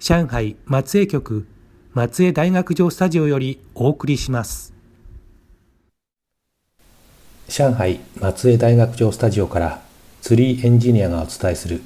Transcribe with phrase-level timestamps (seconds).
[0.00, 1.44] 上海松江局
[1.92, 4.72] 松江大学城スタジオよりお送りします。
[7.48, 9.82] 上海松江大学城スタジオから
[10.22, 11.82] ツリーエンジニアがお伝えする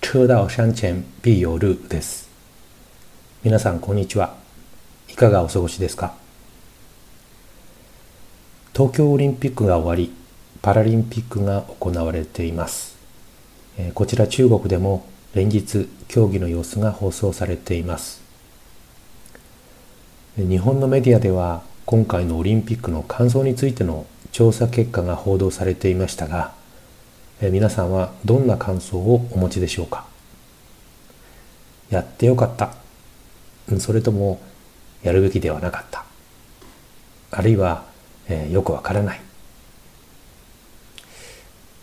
[0.00, 2.30] 車道山前必有ルです。
[3.42, 4.36] 皆さんこんにちは。
[5.08, 6.14] いかがお過ごしですか？
[8.72, 10.14] 東京オリンピックが終わり
[10.62, 12.96] パラリンピックが行われています。
[13.94, 18.20] こちら中国でも連日競技の様子が放送されています。
[20.36, 26.52] 日本のメディアでは今回のオリンピックの感想についての調査結果が報道されていましたが
[27.40, 30.06] 皆さんはどんな感想をお持ちでしょうか？
[31.90, 32.74] やってよかった。
[33.78, 34.40] それとも
[35.02, 36.04] やるべきではなかった。
[37.30, 37.84] あるいは、
[38.28, 39.20] えー、よくわからない。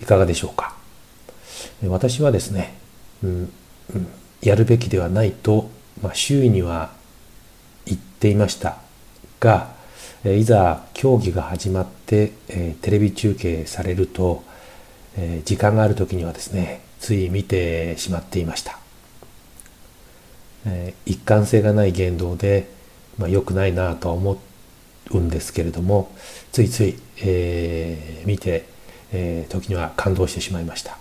[0.01, 0.75] いかがでしょうか？
[1.87, 2.77] 私はですね、
[3.23, 3.51] うん、
[4.41, 5.69] やるべきではないと、
[6.01, 6.91] まあ、周囲には
[7.85, 8.77] 言っていました。
[9.39, 9.79] が
[10.25, 14.43] いざ競技が始まって、え、テレビ中継されると、
[15.17, 18.77] え、時間がある時にはですねつい見てしまっていました、
[20.65, 22.69] え、一貫性がない言動で、
[23.17, 24.41] まあ、良くないなとは思
[25.11, 26.11] うんですけれども
[26.51, 28.65] ついつい、えー、見て、
[29.13, 30.97] え、時には感動してしまいました。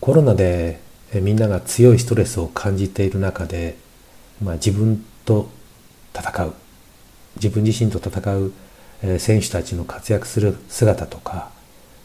[0.00, 0.80] コロナで
[1.14, 3.76] みんなが強いストレスを感じている中で、
[4.42, 5.48] まあ、自分と
[6.14, 6.54] 戦う。
[7.36, 8.52] 自分自身と戦う
[9.18, 11.50] 選手たちの活躍する姿とか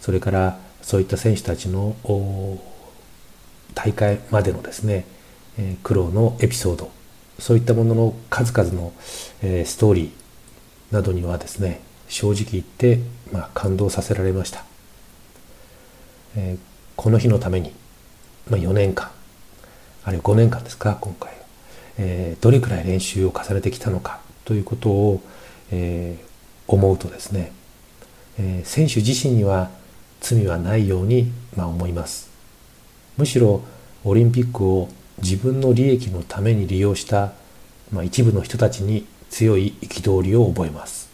[0.02, 1.96] それからそういった選手たちの
[3.74, 5.06] 大会までのですね
[5.84, 6.92] 苦労のエピソード。
[7.40, 8.94] そういったものの数々の
[9.66, 13.00] ストーリーなどにはですね正直言って、
[13.32, 14.66] まあ、感動させられました、
[16.96, 17.74] この日のために、
[18.50, 19.12] まあ、4年間
[20.04, 21.32] あるいは5年間ですか今回。
[21.98, 25.22] えー、どれくらい練習を重ねてきたのかということを、
[25.72, 27.52] えー、思うとですね、
[28.40, 29.70] えー、選手自身には
[30.20, 32.32] 罪はないように、まあ、思います。
[33.18, 33.62] むしろ
[34.04, 34.90] オリンピックを
[35.22, 37.34] 自分の利益のために利用した、
[37.92, 41.10] まあ、一部の人たちに強い憤りを覚えます、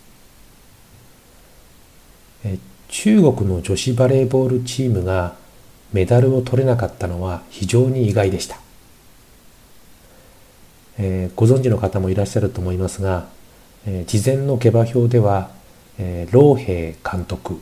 [2.45, 5.35] え中国の女子バレーボールチームが
[5.93, 8.59] メダルを取れなかったのは非常に意外でした。
[10.99, 13.27] えー、ご存知の方もいらっしゃると思いますが、
[13.85, 15.51] えー、事前の下馬評では、
[15.99, 17.59] えー、老兵監督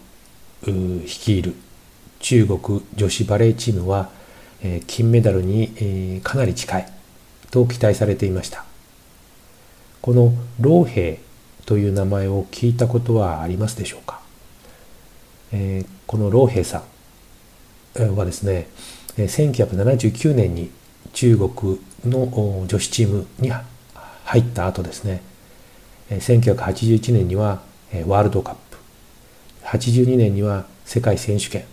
[0.65, 1.53] 率いる
[2.19, 4.09] 中国女子バレーチームは、
[4.61, 6.91] えー、金メダルに、えー、かなり近い
[7.51, 8.65] と期待されていました。
[10.01, 11.19] この老兵
[11.65, 14.21] という名前を聞いたことはありますでしょうか、
[15.51, 16.83] えー、この老兵さん
[18.03, 18.67] はですね
[19.17, 20.69] 1979年に
[21.13, 23.51] 中国の女子チームに
[24.25, 25.21] 入った後ですね
[26.09, 27.61] 1981年には
[28.05, 28.77] ワールドカップ
[29.63, 31.65] 82年には世界選手権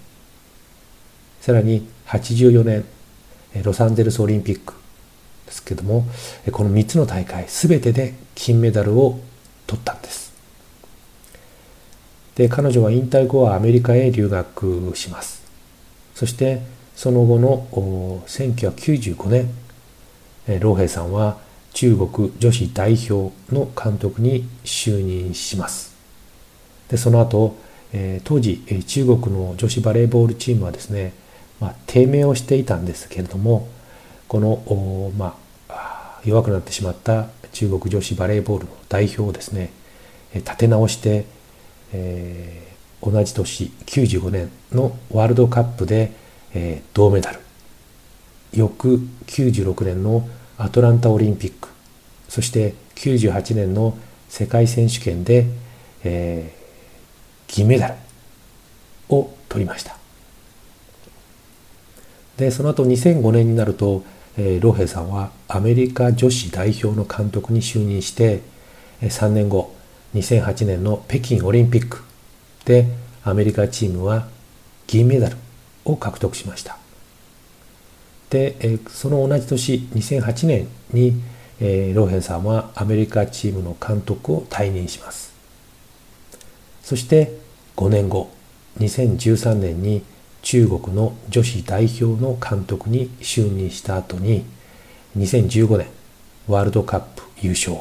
[1.40, 2.84] さらに84年
[3.64, 4.74] ロサンゼルスオリンピック
[5.46, 6.06] ですけども
[6.52, 9.20] この3つの大会全てで金メダルを
[9.66, 10.32] 取ったんです。
[12.34, 15.41] で彼女は引退後はアメリカへ留学します。
[16.14, 16.62] そして
[16.94, 17.66] その後の
[18.26, 21.38] 1995年老兵さんは
[21.72, 25.94] 中国女子代表の監督に就任します。
[26.88, 27.56] でその後、
[27.92, 31.14] え、当時中国の女子バレーボールチームはですね、
[31.60, 33.68] まあ、低迷をしていたんですけれども
[34.28, 35.36] この、ま
[35.68, 39.70] あ、弱くなってしまった中国女子バレーボールの代表をですね
[40.34, 41.26] 立て直して、
[41.92, 42.71] えー、
[43.02, 46.12] 同じ年95年のワールドカップで、
[46.54, 47.40] えー、銅メダル。
[48.52, 51.68] 翌96年のアトランタオリンピック。
[52.28, 55.46] そして98年の世界選手権で、
[56.04, 57.94] えー、銀メダル
[59.08, 59.96] を取りました。
[62.36, 64.04] でその後2005年になると、
[64.38, 68.40] えー、ロヘイさんはアメリカ女子代表の監督に就任して
[69.02, 69.74] 3年後
[70.14, 72.11] 2008年の北京オリンピック。
[72.64, 72.86] で
[73.24, 74.28] アメリカチームは
[74.86, 75.36] 銀メダル
[75.84, 76.76] を獲得しました。
[78.30, 81.22] でその同じ年2008年に
[81.94, 85.32] ローヘンさんはアメリカチームの監督を退任します。
[86.82, 87.36] そして
[87.76, 88.30] 5年後
[88.78, 90.02] 2013年に
[90.42, 94.44] 中国の女子代表の監督に就任した後に
[95.16, 95.86] 2015年
[96.48, 97.76] ワールドカップ優勝。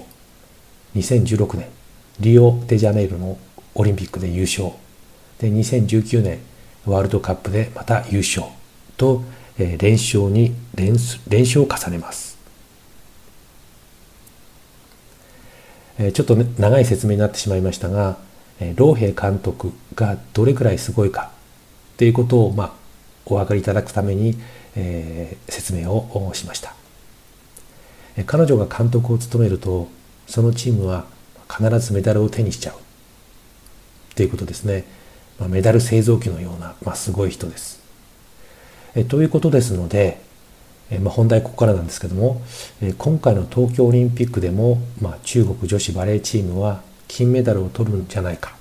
[0.95, 1.69] 2016年
[2.19, 3.38] リオデジャネイロの
[3.75, 4.71] オリンピックで優勝。
[5.39, 6.39] で2019年
[6.85, 8.45] ワールドカップでまた優勝
[8.97, 9.23] と、
[9.57, 10.95] え、連勝に連
[11.27, 12.38] 連勝を重ねます、
[15.97, 18.18] え、ちょっと、ね、長い説明になってしまいましたが、
[18.59, 21.31] えー、ローヘイ監督がどれくらいすごいか
[21.97, 22.73] ということを、まあ、
[23.25, 24.38] お分かりいただくために、
[24.75, 26.73] えー、説明をしました、
[28.18, 29.88] え、彼女が監督を務めると
[30.27, 31.06] そのチームは
[31.50, 32.90] 必ずメダルを手にしちゃう。
[34.15, 34.85] ということですね。
[35.39, 37.81] まあ、メダル製造機のような、まあ、すごい人です。
[38.95, 40.21] えということですので、
[40.89, 42.41] えまあ、本題ここからなんですけども、
[42.81, 48.55] え今回の東京オリンピックでも、まあ、中国女子バレーチームは金メダルを取るんじゃないか、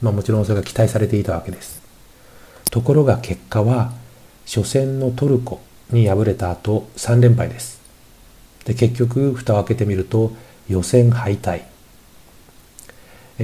[0.00, 1.82] まあ、もちろんそれが期待されていたわけです。
[2.70, 3.92] ところが結果は
[4.46, 7.80] 初戦のトルコに敗れた後3連敗です。
[8.64, 10.32] で結局蓋を開けてみると
[10.68, 11.62] 予選敗退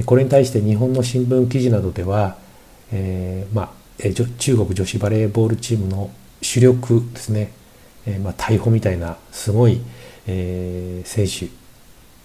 [0.05, 2.37] これに対して日本の新聞記事などでは、
[2.91, 3.77] えー、まあ、
[4.37, 6.11] 中国女子バレーボールチームの
[6.41, 7.51] 主力ですね、
[8.05, 9.81] えー、まあ、逮捕みたいなすごい、
[10.27, 11.51] えー、選手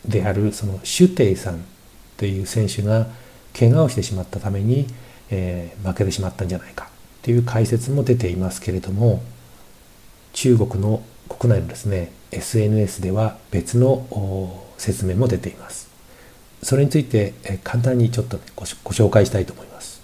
[0.09, 1.65] であるそのシュテイさん
[2.17, 3.07] という選手が
[3.59, 4.87] 怪我をしてしまったために、
[5.31, 6.91] え負けてしまったんじゃないか
[7.23, 9.23] という解説も出ていますけれども
[10.35, 15.92] 中国の国内のですね SNS では別の説明も出ています。
[16.63, 20.01] それについて簡単にちょっとご紹介したいと思います。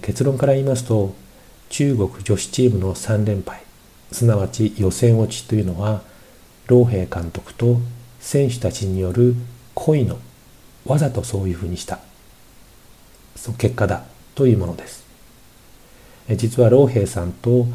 [0.00, 1.14] 結論から言いますと
[1.68, 3.62] 中国女子チームの3連敗
[4.12, 6.02] すなわち予選落ちというのは
[6.66, 7.78] 老兵監督と
[8.20, 9.34] 選手たちによる
[9.74, 10.18] 恋の
[10.84, 11.98] わざとそういうふうにした
[13.34, 14.04] その結果だ
[14.34, 15.04] というものです
[16.28, 17.66] 実は老兵さんと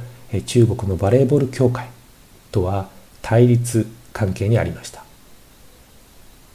[0.45, 1.89] 中国のバレーボール協会
[2.51, 2.89] とは
[3.21, 5.06] 対立関係にありました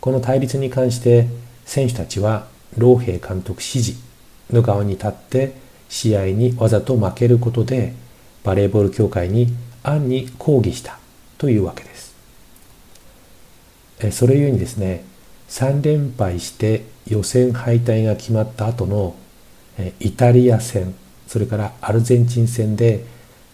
[0.03, 1.29] この対立に関して
[1.65, 4.01] 選手たちは老兵監督指示
[4.51, 5.55] の側に立って
[5.89, 7.95] 試合にわざと負けることで
[8.43, 9.55] バレーボール協会に
[9.85, 10.99] 暗に抗議した
[11.39, 12.17] というわけです。
[14.11, 15.05] それゆえにですね
[15.49, 19.15] 3連敗して予選敗退が決まった後の
[20.01, 20.97] イタリア戦
[21.29, 23.05] それからアルゼンチン戦で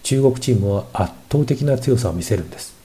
[0.03, 2.78] 中国チームは圧倒的な強さを見せるんです。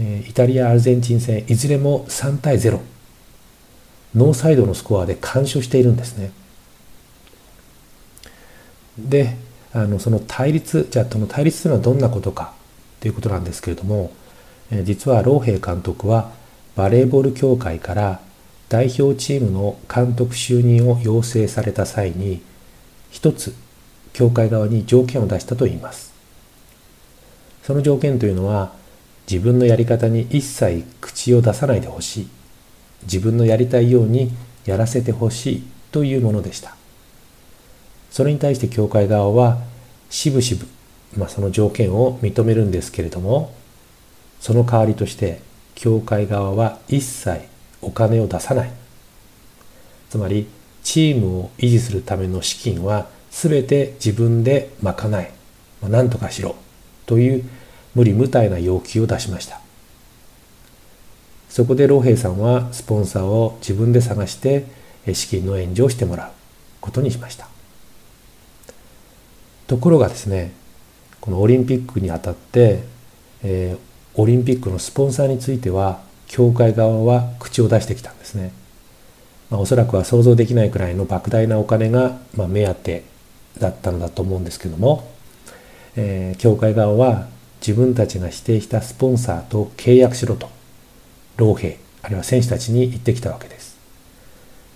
[0.00, 2.80] えイタリア・アルゼンチン戦いずれも3対0
[4.14, 6.32] ノーサイドのスコアで完勝しているんですね。
[8.98, 9.36] で
[9.72, 12.54] あのその対立じゃあその対立というのはどんなことか
[12.98, 14.10] ということなんですけれども
[14.70, 16.32] え実はローヘイ監督は
[16.76, 18.20] バレーボール協会から
[18.68, 22.42] 代表チームの監督就任を要請された際に
[23.10, 23.54] 一つ
[24.12, 26.12] 協会側に条件を出したといいます。
[27.62, 28.72] その条件というのは
[29.30, 32.28] 自分のやり方に一切口を出さないでほしい。
[33.04, 34.32] 自分のやりたいように
[34.66, 36.74] やらせてほしいというものでした。
[38.10, 39.58] それに対して教会側は
[40.10, 40.66] しぶしぶ、
[41.16, 43.54] まあ、その条件を認めるんですけれども
[44.40, 45.40] その代わりとして
[45.76, 47.42] 教会側は一切
[47.80, 48.72] お金を出さない。
[50.08, 50.48] つまり
[50.82, 55.30] チームを維持するための資金は全て自分で賄い、
[55.80, 56.56] まあ、何とかしろ
[57.06, 57.48] という
[57.94, 59.60] 無理無体な要求を出しました。
[61.48, 64.66] そこで老兵さんはスポンサーを自分で探して
[65.12, 66.30] 資金の援助をしてもらう
[66.80, 67.48] ことにしました。
[69.66, 70.52] ところがですね
[71.20, 72.82] このオリンピックにあたって、
[73.42, 78.52] えー、オリンピックのスポンサーについては協会側は口を出してきたんですね、
[79.50, 83.04] まあ、おそらくは想像できないくらいの莫大なお金が、まあ、目当て
[83.58, 85.08] だったのだと思うんですけども、
[85.96, 87.28] えー、会側は
[87.60, 90.48] 自分たちが指定したスポンサーと契約しろと
[91.36, 93.78] 老兵あるいは選手たちに言ってきたわけです。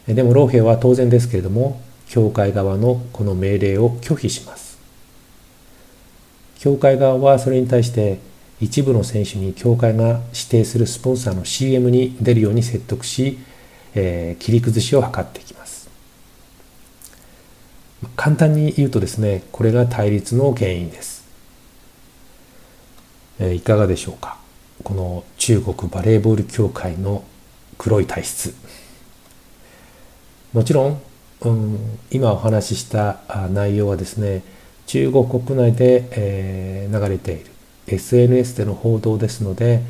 [0.07, 4.79] でも老兵は当然ですけれども協会側のこの命令を拒否します。
[6.59, 8.19] 協会側はそれに対して
[8.61, 13.39] 一部の選手に協会が指定するスポンサーの CM に出るように説得し、
[13.95, 15.89] えー、切り崩しを図っていきます。
[18.17, 21.24] 簡単に言うとですねこれが対立の原因です、
[23.39, 24.39] え、いかがでしょうか？
[24.83, 27.25] この中国バレーボール協会の
[27.79, 28.55] 黒い体質。
[30.53, 31.03] もちろん、
[31.43, 33.19] うん、今お話しした
[33.51, 34.43] 内容はですね
[34.87, 37.47] 中国国内で、えー、流れている。
[37.87, 39.83] SNS での報道ですので、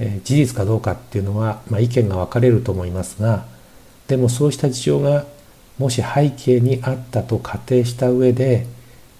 [0.00, 3.46] えー、事実かどうかっていうのは、まあ、意見が分かれると思いますが
[4.08, 5.24] でもそうした事情が
[5.78, 8.66] もし背景にあったと仮定した上で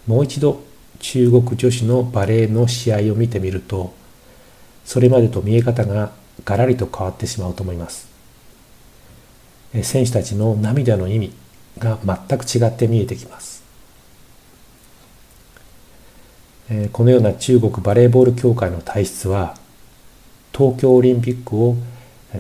[0.08, 0.60] もう一度
[1.00, 3.94] 中国女子のバレーの試合を見てみると
[4.84, 6.12] それまでと見え方が
[6.44, 8.08] ガラリと変わってしまうと思います。
[9.82, 11.32] 選手たちの涙の意味
[11.78, 13.62] が全く違って見えてきます。
[16.92, 19.56] このような中国バレーボール協会の体質は
[20.52, 21.76] 東京オリンピックを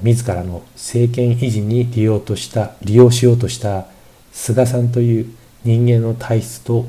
[0.02, 3.86] 自らの政権維持に利用とした利用しようとした
[4.32, 5.34] 菅さんという
[5.64, 6.86] 人間の体質と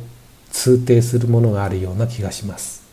[0.51, 2.83] 通底するものがあるような気がします、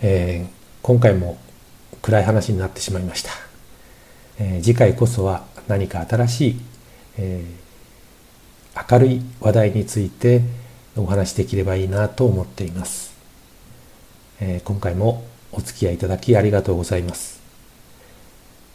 [0.00, 0.50] えー、
[0.82, 1.38] 今回も
[2.02, 3.30] 暗い話になってしまいました、
[4.38, 6.60] えー、次回こそは何か新しい、
[7.18, 10.42] えー、明るい話題について
[10.96, 13.16] お話しできればいいなと思っています、
[14.40, 17.40] えー、今回もお付き合いいただきありがとうございます、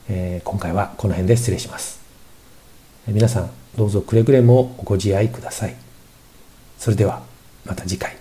[0.10, 2.02] えー、今回はこの辺で失礼します、
[3.08, 5.76] えー、皆さんどうぞくれぐれもご自愛ください
[6.78, 7.24] それでは
[7.66, 8.18] また次回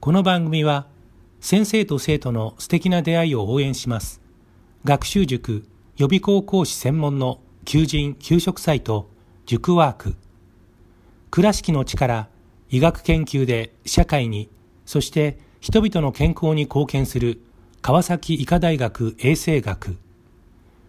[0.00, 0.86] この番組は
[1.40, 4.20] 先生と生徒の素敵な出会いを応援します
[4.84, 5.66] 学習塾
[5.96, 9.08] 予備校講師専門の求人・給食サイト、
[9.46, 10.14] 塾ワーク。
[11.30, 12.28] 倉敷の力、
[12.68, 14.50] 医学研究で社会に、
[14.84, 17.40] そして人々の健康に貢献する
[17.80, 19.96] 川崎医科大学衛生学。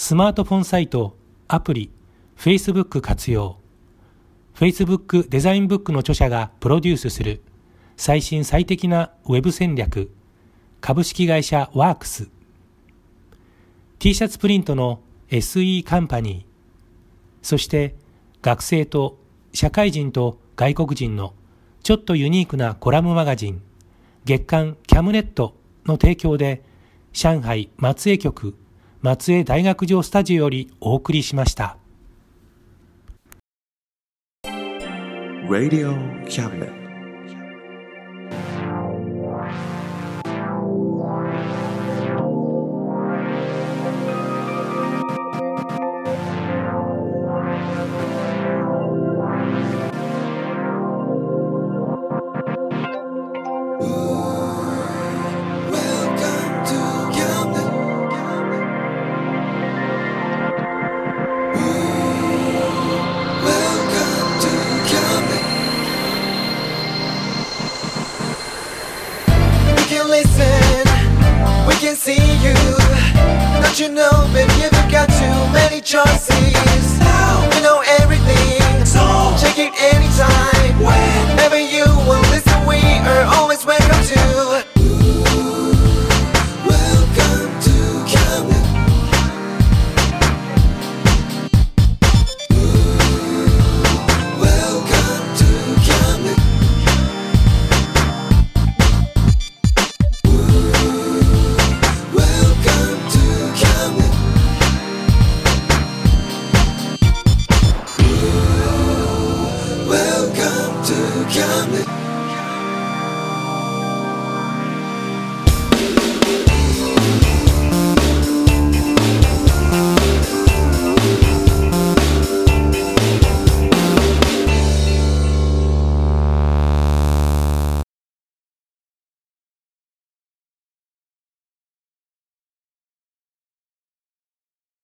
[0.00, 1.16] スマートフォンサイト、
[1.48, 1.90] アプリ、
[2.36, 3.58] Facebook 活用。
[4.54, 7.42] Facebook デザインブックの著者がプロデュースする
[7.96, 10.12] 最新最適なウェブ戦略。
[10.80, 12.30] 株式会社ワークス。
[13.98, 15.00] T シャツプリントの
[15.30, 16.44] SE カンパニー。
[17.42, 17.96] そして
[18.40, 19.18] 学生と
[19.52, 21.34] 社会人と外国人の
[21.82, 23.60] ちょっとユニークなコラムマガジン
[24.24, 26.62] 月刊キャムネットの提供で
[27.12, 28.54] 上海松江局
[29.00, 31.76] 松江大学城スタジオよりお送りしました。
[35.48, 36.77] Radio Cabinet